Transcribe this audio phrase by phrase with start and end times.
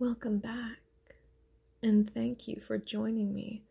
[0.00, 0.78] Welcome back,
[1.82, 3.64] and thank you for joining me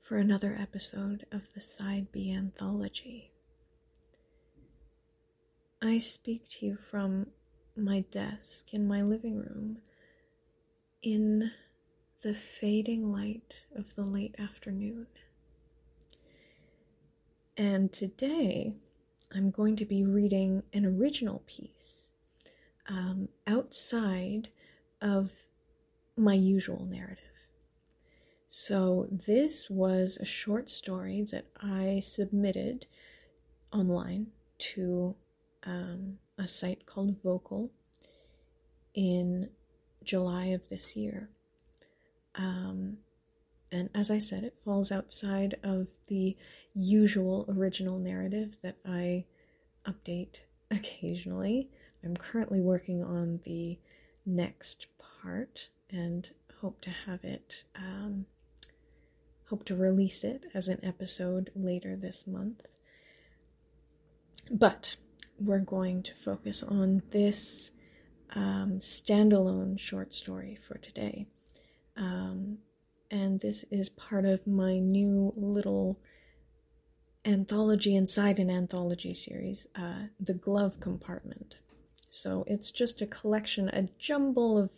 [0.00, 3.32] for another episode of the Side B Anthology.
[5.82, 7.26] I speak to you from
[7.76, 9.82] my desk in my living room
[11.02, 11.50] in
[12.22, 15.08] the fading light of the late afternoon.
[17.58, 18.72] And today
[19.30, 22.08] I'm going to be reading an original piece
[22.88, 24.48] um, outside
[25.02, 25.44] of
[26.18, 27.24] my usual narrative.
[28.48, 32.86] So, this was a short story that I submitted
[33.72, 34.28] online
[34.58, 35.16] to
[35.64, 37.70] um, a site called Vocal
[38.94, 39.50] in
[40.02, 41.28] July of this year.
[42.34, 42.98] Um,
[43.70, 46.36] and as I said, it falls outside of the
[46.74, 49.24] usual original narrative that I
[49.84, 50.40] update
[50.70, 51.68] occasionally.
[52.02, 53.78] I'm currently working on the
[54.24, 58.26] next part and hope to have it, um,
[59.48, 62.62] hope to release it as an episode later this month.
[64.50, 64.96] But
[65.38, 67.72] we're going to focus on this
[68.34, 71.26] um, standalone short story for today.
[71.96, 72.58] Um,
[73.10, 75.98] and this is part of my new little
[77.24, 81.56] anthology inside an anthology series, uh, The Glove Compartment.
[82.10, 84.70] So it's just a collection, a jumble of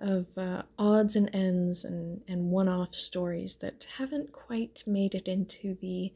[0.00, 5.28] of uh, odds and ends and, and one off stories that haven't quite made it
[5.28, 6.12] into the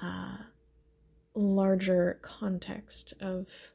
[0.00, 0.36] uh,
[1.34, 3.72] larger context of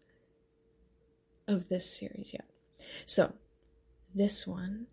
[1.47, 2.45] of this series yet.
[3.05, 3.33] So,
[4.13, 4.87] this one,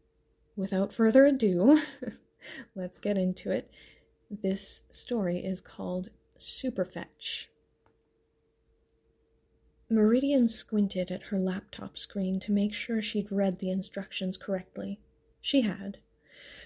[0.57, 1.81] without further ado,
[2.77, 3.71] let's get into it.
[4.31, 7.47] This story is called Superfetch.
[9.95, 15.01] Meridian squinted at her laptop screen to make sure she'd read the instructions correctly.
[15.41, 15.99] She had.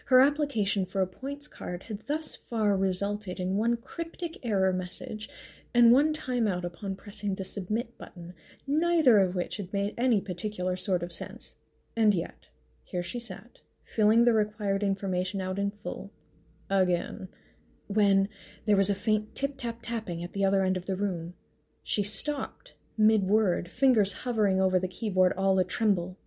[0.06, 5.28] Her application for a points card had thus far resulted in one cryptic error message
[5.74, 8.32] and one timeout upon pressing the submit button,
[8.66, 11.56] neither of which had made any particular sort of sense.
[11.94, 12.46] And yet,
[12.84, 16.10] here she sat, filling the required information out in full.
[16.70, 17.28] Again.
[17.86, 18.28] When
[18.64, 21.34] there was a faint tip tap tapping at the other end of the room.
[21.82, 26.18] She stopped mid word, fingers hovering over the keyboard all a tremble.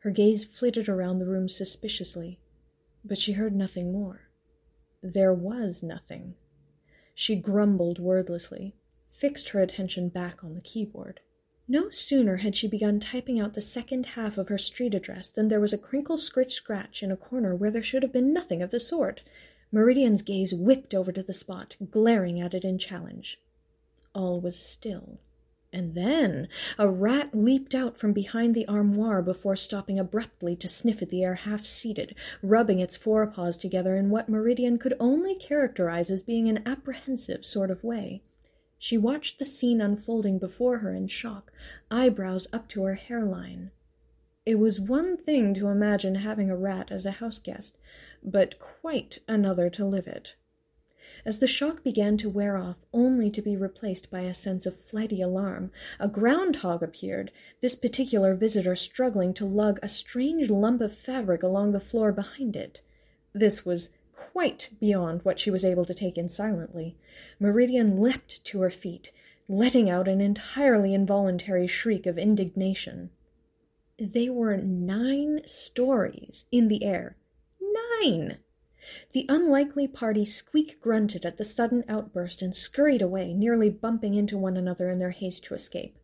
[0.00, 2.38] Her gaze flitted around the room suspiciously,
[3.04, 4.28] but she heard nothing more.
[5.02, 6.34] There was nothing.
[7.14, 8.74] She grumbled wordlessly,
[9.08, 11.20] fixed her attention back on the keyboard.
[11.68, 15.48] No sooner had she begun typing out the second half of her street address than
[15.48, 18.62] there was a crinkle scritch scratch in a corner where there should have been nothing
[18.62, 19.22] of the sort.
[19.70, 23.40] Meridian's gaze whipped over to the spot, glaring at it in challenge.
[24.14, 25.20] All was still.
[25.72, 31.00] And then a rat leaped out from behind the armoire before stopping abruptly to sniff
[31.00, 36.10] at the air half seated, rubbing its forepaws together in what Meridian could only characterize
[36.10, 38.22] as being an apprehensive sort of way.
[38.78, 41.52] She watched the scene unfolding before her in shock,
[41.90, 43.70] eyebrows up to her hairline.
[44.44, 47.78] It was one thing to imagine having a rat as a house guest,
[48.22, 50.34] but quite another to live it.
[51.24, 54.74] As the shock began to wear off, only to be replaced by a sense of
[54.74, 60.96] flighty alarm, a groundhog appeared, this particular visitor struggling to lug a strange lump of
[60.96, 62.80] fabric along the floor behind it.
[63.32, 66.96] This was quite beyond what she was able to take in silently.
[67.38, 69.12] Meridian leapt to her feet,
[69.48, 73.10] letting out an entirely involuntary shriek of indignation.
[73.96, 77.16] They were nine stories in the air.
[77.60, 78.38] Nine!
[79.12, 84.36] The unlikely party squeak grunted at the sudden outburst and scurried away, nearly bumping into
[84.36, 85.98] one another in their haste to escape.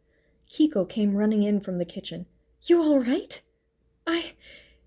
[0.48, 2.26] Kiko came running in from the kitchen.
[2.62, 3.40] You all right?
[4.06, 4.32] I.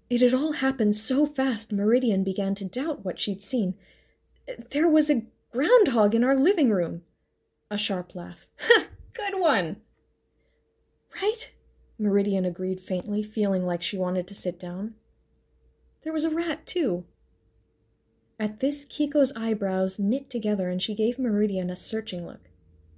[0.09, 3.75] It had all happened so fast, Meridian began to doubt what she'd seen.
[4.71, 7.03] There was a groundhog in our living room.
[7.69, 8.47] A sharp laugh.
[9.13, 9.77] Good one!
[11.21, 11.51] Right?
[11.97, 14.95] Meridian agreed faintly, feeling like she wanted to sit down.
[16.03, 17.05] There was a rat, too.
[18.41, 22.49] At this, Kiko's eyebrows knit together and she gave Meridian a searching look.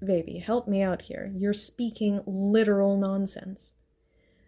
[0.01, 1.33] Baby, help me out here.
[1.35, 3.73] You're speaking literal nonsense.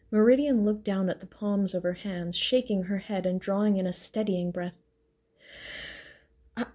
[0.10, 3.86] Meridian looked down at the palms of her hands, shaking her head and drawing in
[3.86, 4.78] a steadying breath.
[6.56, 6.68] I,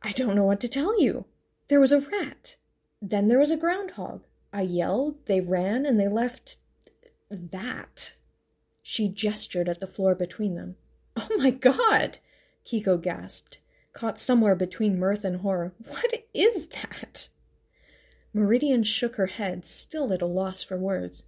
[0.00, 1.26] I don't know what to tell you.
[1.68, 2.56] There was a rat.
[3.02, 4.24] Then there was a groundhog.
[4.50, 6.56] I yelled, they ran, and they left
[7.30, 8.14] that.
[8.82, 10.76] She gestured at the floor between them.
[11.18, 12.18] Oh my god!
[12.66, 13.58] Kiko gasped,
[13.92, 15.72] caught somewhere between mirth and horror.
[15.88, 17.28] What is that?
[18.34, 21.22] Meridian shook her head, still at a loss for words.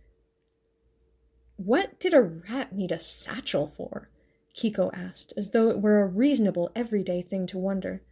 [1.57, 4.11] What did a rat need a satchel for?
[4.55, 8.03] Kiko asked, as though it were a reasonable, everyday thing to wonder.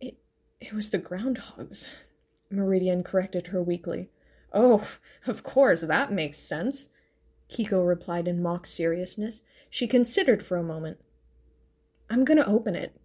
[0.00, 0.18] It,
[0.60, 1.88] it was the groundhogs,
[2.50, 4.08] Meridian corrected her weakly.
[4.52, 4.88] Oh,
[5.26, 6.88] of course, that makes sense,
[7.50, 9.42] Kiko replied in mock seriousness.
[9.68, 10.98] She considered for a moment.
[12.10, 13.00] I'm going to open it.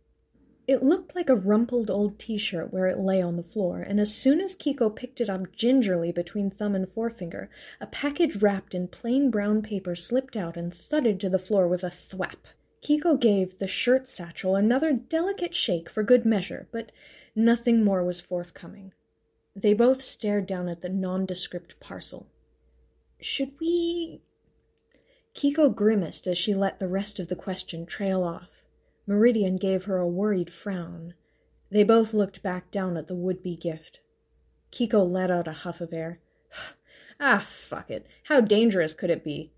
[0.68, 4.00] It looked like a rumpled old t shirt where it lay on the floor, and
[4.00, 8.74] as soon as Kiko picked it up gingerly between thumb and forefinger, a package wrapped
[8.74, 12.48] in plain brown paper slipped out and thudded to the floor with a thwap.
[12.82, 16.92] Kiko gave the shirt satchel another delicate shake for good measure, but
[17.36, 18.92] nothing more was forthcoming.
[19.56, 22.28] They both stared down at the nondescript parcel.
[23.22, 24.22] Should we.
[25.36, 28.55] Kiko grimaced as she let the rest of the question trail off.
[29.08, 31.14] Meridian gave her a worried frown.
[31.70, 34.00] They both looked back down at the would be gift.
[34.72, 36.20] Kiko let out a huff of air.
[37.20, 38.08] ah, fuck it.
[38.24, 39.52] How dangerous could it be?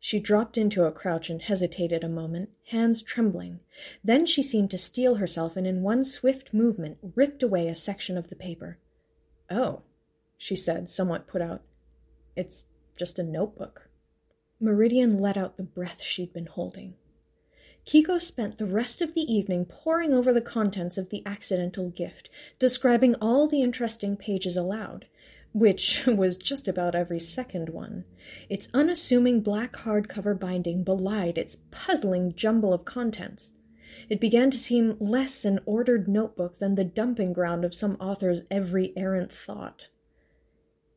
[0.00, 3.60] She dropped into a crouch and hesitated a moment, hands trembling.
[4.02, 8.18] Then she seemed to steel herself and in one swift movement ripped away a section
[8.18, 8.78] of the paper.
[9.50, 9.82] Oh,
[10.36, 11.62] she said, somewhat put out.
[12.36, 12.66] It's
[12.98, 13.88] just a notebook.
[14.60, 16.94] Meridian let out the breath she'd been holding.
[17.86, 22.30] Kiko spent the rest of the evening poring over the contents of the accidental gift,
[22.58, 25.06] describing all the interesting pages aloud,
[25.52, 28.04] which was just about every second one.
[28.48, 33.52] Its unassuming black hardcover binding belied its puzzling jumble of contents.
[34.08, 38.42] It began to seem less an ordered notebook than the dumping ground of some author's
[38.50, 39.88] every errant thought.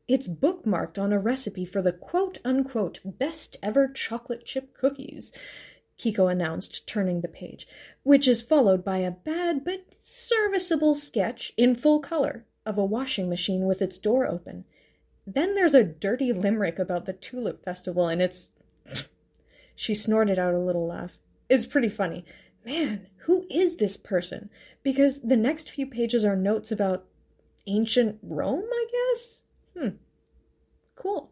[0.08, 5.32] It's bookmarked on a recipe for the quote unquote best ever chocolate chip cookies,
[5.98, 7.66] Kiko announced, turning the page,
[8.02, 13.28] which is followed by a bad but serviceable sketch in full color of a washing
[13.28, 14.64] machine with its door open.
[15.26, 18.50] Then there's a dirty limerick about the Tulip Festival, and it's.
[19.76, 21.18] she snorted out a little laugh.
[21.48, 22.24] It's pretty funny
[22.68, 24.50] man, who is this person?
[24.82, 27.06] Because the next few pages are notes about
[27.66, 29.42] ancient Rome, I guess?
[29.76, 29.88] Hmm.
[30.94, 31.30] Cool.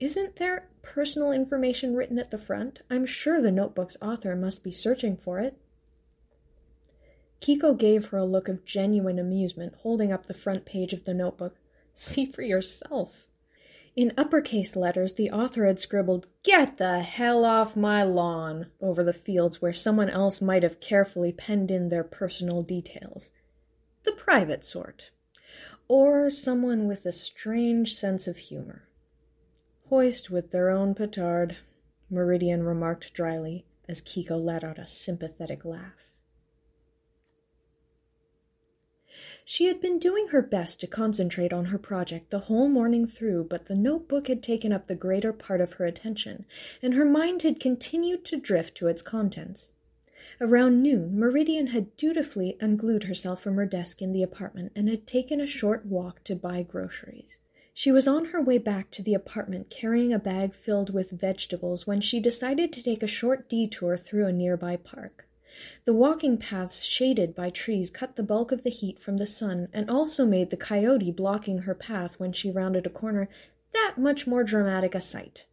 [0.00, 2.82] Isn't there personal information written at the front?
[2.88, 5.58] I'm sure the notebook's author must be searching for it.
[7.40, 11.14] Kiko gave her a look of genuine amusement, holding up the front page of the
[11.14, 11.56] notebook.
[11.94, 13.26] See for yourself.
[13.96, 19.12] In uppercase letters, the author had scribbled, Get the hell off my lawn, over the
[19.12, 23.32] fields where someone else might have carefully penned in their personal details.
[24.04, 25.10] The private sort.
[25.88, 28.87] Or someone with a strange sense of humor.
[29.88, 31.56] Hoist with their own petard,
[32.10, 36.14] Meridian remarked dryly as Kiko let out a sympathetic laugh.
[39.46, 43.44] She had been doing her best to concentrate on her project the whole morning through,
[43.44, 46.44] but the notebook had taken up the greater part of her attention,
[46.82, 49.72] and her mind had continued to drift to its contents.
[50.38, 55.06] Around noon, Meridian had dutifully unglued herself from her desk in the apartment and had
[55.06, 57.38] taken a short walk to buy groceries.
[57.78, 61.86] She was on her way back to the apartment carrying a bag filled with vegetables
[61.86, 65.28] when she decided to take a short detour through a nearby park.
[65.84, 69.68] The walking paths shaded by trees cut the bulk of the heat from the sun
[69.72, 73.28] and also made the coyote blocking her path when she rounded a corner
[73.72, 75.46] that much more dramatic a sight.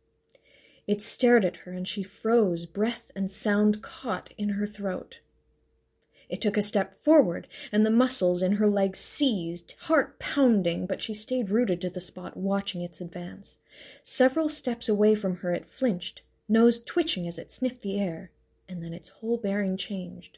[0.88, 5.20] It stared at her and she froze, breath and sound caught in her throat.
[6.30, 11.02] It took a step forward, and the muscles in her legs seized, heart pounding, but
[11.02, 13.58] she stayed rooted to the spot, watching its advance.
[14.04, 18.32] Several steps away from her it flinched, nose twitching as it sniffed the air
[18.68, 20.38] and then its whole bearing changed.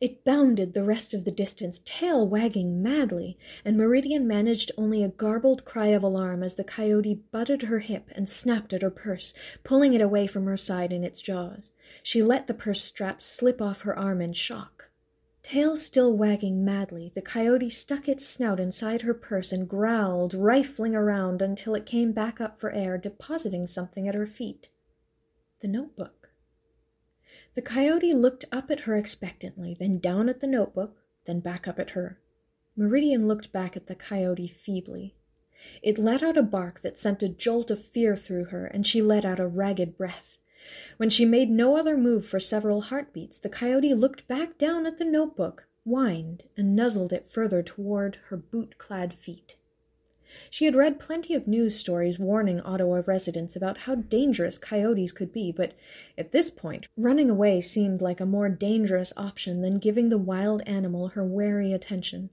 [0.00, 5.08] It bounded the rest of the distance, tail wagging madly, and Meridian managed only a
[5.08, 9.32] garbled cry of alarm as the coyote butted her hip and snapped at her purse,
[9.62, 11.70] pulling it away from her side in its jaws.
[12.02, 14.90] She let the purse strap slip off her arm in shock.
[15.44, 20.94] Tail still wagging madly, the coyote stuck its snout inside her purse and growled, rifling
[20.94, 24.70] around until it came back up for air, depositing something at her feet.
[25.60, 26.30] The notebook.
[27.54, 31.78] The coyote looked up at her expectantly, then down at the notebook, then back up
[31.78, 32.18] at her.
[32.74, 35.14] Meridian looked back at the coyote feebly.
[35.82, 39.02] It let out a bark that sent a jolt of fear through her, and she
[39.02, 40.38] let out a ragged breath.
[40.96, 44.98] When she made no other move for several heartbeats, the coyote looked back down at
[44.98, 49.56] the notebook, whined, and nuzzled it further toward her boot clad feet.
[50.50, 55.32] She had read plenty of news stories warning Ottawa residents about how dangerous coyotes could
[55.32, 55.74] be, but
[56.18, 60.62] at this point, running away seemed like a more dangerous option than giving the wild
[60.66, 62.30] animal her wary attention.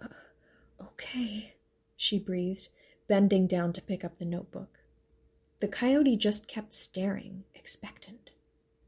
[0.00, 0.08] Uh,
[0.80, 1.54] okay,
[1.96, 2.68] she breathed,
[3.06, 4.81] bending down to pick up the notebook.
[5.62, 8.30] The coyote just kept staring, expectant.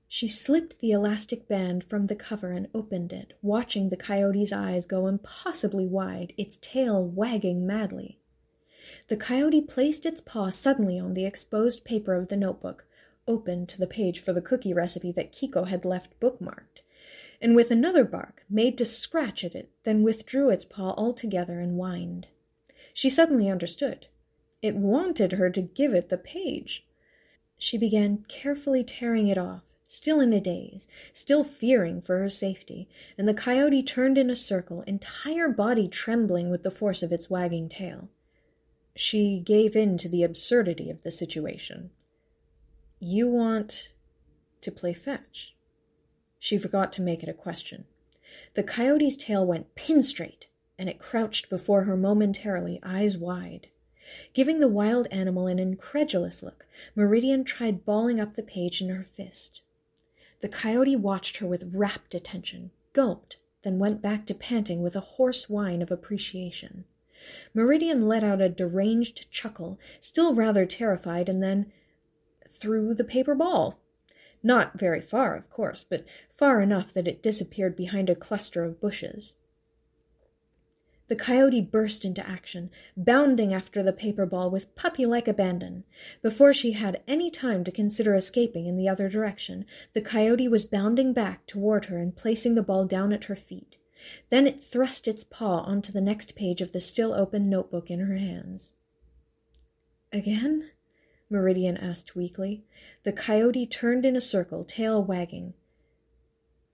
[0.09, 4.85] She slipped the elastic band from the cover and opened it, watching the coyote's eyes
[4.85, 8.19] go impossibly wide, its tail wagging madly.
[9.07, 12.87] The coyote placed its paw suddenly on the exposed paper of the notebook,
[13.29, 16.83] open to the page for the cookie recipe that Kiko had left bookmarked,
[17.41, 21.77] and with another bark made to scratch at it, then withdrew its paw altogether and
[21.77, 22.27] whined.
[22.93, 24.09] She suddenly understood.
[24.65, 26.87] It wanted her to give it the page.
[27.59, 32.89] She began carefully tearing it off, still in a daze, still fearing for her safety,
[33.19, 37.29] and the coyote turned in a circle, entire body trembling with the force of its
[37.29, 38.09] wagging tail.
[38.97, 41.91] She gave in to the absurdity of the situation.
[42.99, 43.91] You want
[44.63, 45.55] to play fetch?
[46.39, 47.85] She forgot to make it a question.
[48.55, 50.47] The coyote's tail went pin straight,
[50.79, 53.69] and it crouched before her momentarily, eyes wide.
[54.33, 59.05] Giving the wild animal an incredulous look, Meridian tried balling up the page in her
[59.05, 59.63] fist.
[60.41, 65.01] The coyote watched her with rapt attention, gulped, then went back to panting with a
[65.01, 66.85] hoarse whine of appreciation.
[67.55, 71.73] Meridian let out a deranged chuckle, still rather terrified, and then
[72.49, 73.81] threw the paper ball.
[74.43, 78.81] Not very far, of course, but far enough that it disappeared behind a cluster of
[78.81, 79.37] bushes.
[81.09, 85.85] The coyote burst into action, bounding after the paper ball with puppy like abandon.
[86.23, 90.65] Before she had any time to consider escaping in the other direction, the coyote was
[90.65, 93.77] bounding back toward her and placing the ball down at her feet.
[94.31, 98.01] Then it thrust its paw onto the next page of the still open notebook in
[98.01, 98.73] her hands.
[100.11, 100.71] Again?
[101.29, 102.65] Meridian asked weakly.
[103.03, 105.55] The coyote turned in a circle, tail wagging.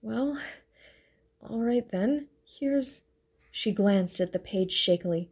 [0.01, 0.39] Well,
[1.41, 2.27] all right then.
[2.45, 3.03] Here's
[3.51, 5.29] she glanced at the page shakily.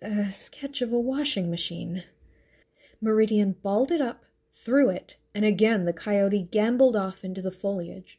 [0.00, 2.04] A sketch of a washing machine.
[3.00, 8.18] Meridian balled it up, threw it, and again the coyote gamboled off into the foliage.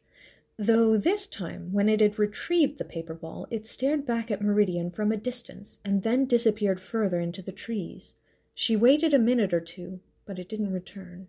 [0.58, 4.92] Though this time, when it had retrieved the paper ball, it stared back at Meridian
[4.92, 8.16] from a distance and then disappeared further into the trees.
[8.54, 11.28] She waited a minute or two, but it didn't return.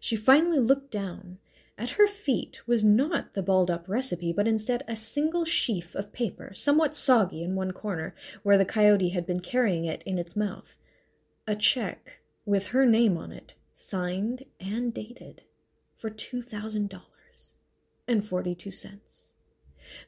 [0.00, 1.38] She finally looked down
[1.80, 6.12] at her feet was not the balled up recipe, but instead a single sheaf of
[6.12, 10.36] paper, somewhat soggy in one corner, where the coyote had been carrying it in its
[10.36, 10.76] mouth.
[11.46, 15.42] A check with her name on it, signed and dated,
[15.96, 17.54] for two thousand dollars
[18.06, 19.32] and forty two cents.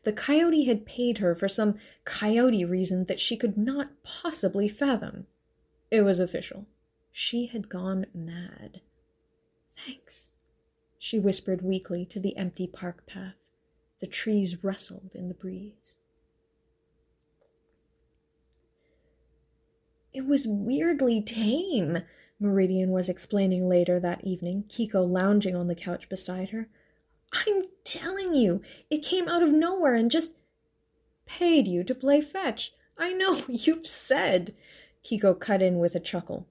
[0.05, 5.27] The coyote had paid her for some coyote reason that she could not possibly fathom.
[5.91, 6.67] It was official.
[7.11, 8.83] She had gone mad.
[9.75, 10.32] Thanks,
[11.05, 13.35] she whispered weakly to the empty park path.
[13.99, 15.97] The trees rustled in the breeze.
[20.13, 21.99] It was weirdly tame,
[22.39, 26.69] Meridian was explaining later that evening, Kiko lounging on the couch beside her.
[27.33, 30.35] I'm telling you, it came out of nowhere and just
[31.27, 32.75] paid you to play fetch.
[32.97, 34.55] I know, you've said,
[35.05, 36.47] Kiko cut in with a chuckle.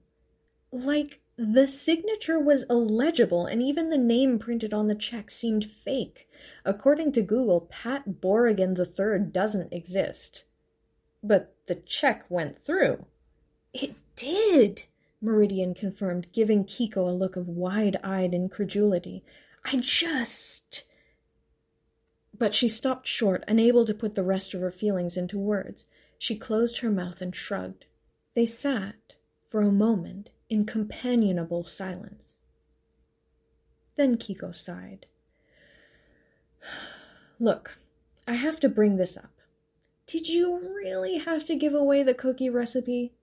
[0.70, 6.28] Like the signature was illegible, and even the name printed on the check seemed fake.
[6.64, 10.44] According to Google, Pat Borrigan III doesn't exist.
[11.22, 13.06] But the check went through.
[13.72, 14.84] It did,
[15.20, 19.24] Meridian confirmed, giving Kiko a look of wide eyed incredulity.
[19.64, 20.84] I just.
[22.38, 25.86] But she stopped short, unable to put the rest of her feelings into words.
[26.18, 27.86] She closed her mouth and shrugged.
[28.34, 29.16] They sat,
[29.48, 32.36] for a moment, in companionable silence.
[33.96, 35.06] Then Kiko sighed.
[37.40, 37.78] Look,
[38.28, 39.32] I have to bring this up.
[40.06, 43.14] Did you really have to give away the cookie recipe?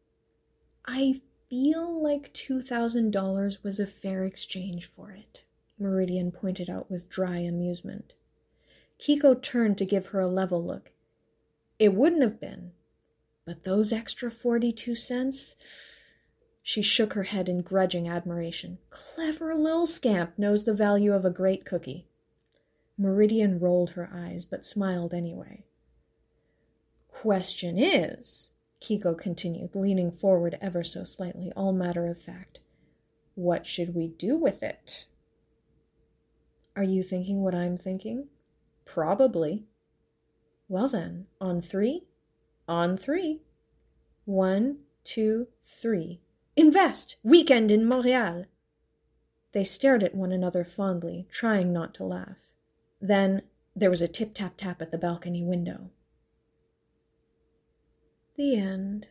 [0.87, 1.21] I
[1.51, 5.43] feel like $2,000 was a fair exchange for it,
[5.77, 8.13] Meridian pointed out with dry amusement.
[8.99, 10.93] Kiko turned to give her a level look.
[11.77, 12.71] It wouldn't have been,
[13.45, 15.55] but those extra 42 cents?
[16.69, 18.77] She shook her head in grudging admiration.
[18.91, 22.05] Clever little scamp knows the value of a great cookie.
[22.95, 25.65] Meridian rolled her eyes, but smiled anyway.
[27.07, 32.59] Question is, Kiko continued, leaning forward ever so slightly, all matter of fact,
[33.33, 35.07] what should we do with it?
[36.75, 38.27] Are you thinking what I'm thinking?
[38.85, 39.63] Probably.
[40.67, 42.03] Well then, on three?
[42.67, 43.41] On three.
[44.25, 46.21] One, two, three.
[46.59, 47.15] Invest!
[47.23, 48.43] Weekend in Montreal!
[49.53, 52.35] They stared at one another fondly, trying not to laugh.
[52.99, 55.89] Then there was a tip tap tap at the balcony window.
[58.35, 59.07] The end.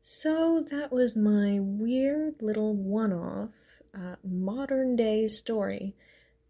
[0.00, 5.94] So that was my weird little one off uh, modern day story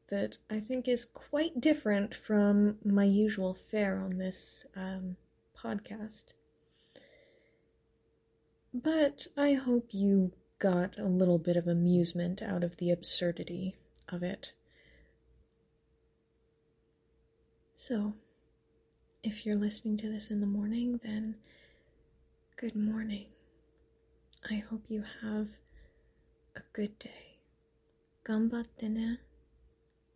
[0.07, 5.17] that I think is quite different from my usual fare on this um,
[5.61, 6.27] podcast.
[8.73, 13.77] But I hope you got a little bit of amusement out of the absurdity
[14.09, 14.53] of it.
[17.75, 18.15] So,
[19.23, 21.37] if you're listening to this in the morning, then
[22.57, 23.27] good morning.
[24.51, 25.49] I hope you have
[26.57, 27.39] a good day.
[28.25, 29.19] Gambatte.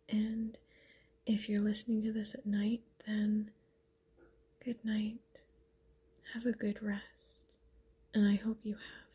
[0.09, 0.57] And
[1.25, 3.51] if you're listening to this at night, then
[4.63, 5.19] good night.
[6.33, 7.42] Have a good rest.
[8.13, 9.09] And I hope you have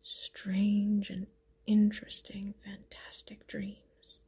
[0.00, 1.26] strange and
[1.66, 4.22] interesting, fantastic dreams.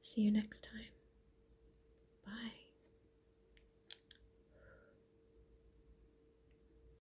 [0.00, 0.92] See you next time.
[2.24, 2.63] Bye.